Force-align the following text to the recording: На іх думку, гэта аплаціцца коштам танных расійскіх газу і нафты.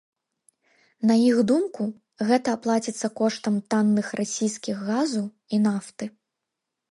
На 1.09 1.13
іх 1.29 1.37
думку, 1.51 1.83
гэта 2.29 2.55
аплаціцца 2.57 3.07
коштам 3.21 3.55
танных 3.73 4.07
расійскіх 4.21 4.77
газу 4.89 5.21
і 5.57 5.61
нафты. 5.69 6.05